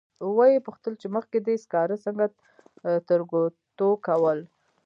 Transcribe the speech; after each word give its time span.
و 0.35 0.37
یې 0.51 0.65
پوښتل 0.67 0.93
چې 1.01 1.07
مخکې 1.15 1.37
دې 1.47 1.55
سکاره 1.63 1.95
څنګه 2.05 2.25
ترګوتو 3.09 3.89
کول. 4.07 4.39